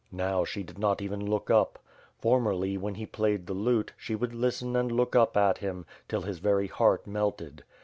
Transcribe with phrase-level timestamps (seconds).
[0.11, 1.77] Now, she did not even look up.
[2.17, 6.21] Formerly, when he played the lute, she would listen and look up at him, till
[6.23, 7.63] his very heart melted.